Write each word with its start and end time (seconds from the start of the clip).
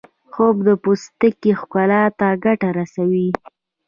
خوب 0.31 0.55
د 0.67 0.69
پوستکي 0.83 1.51
ښکلا 1.59 2.03
ته 2.19 2.27
ګټه 2.45 2.69
رسوي 2.79 3.29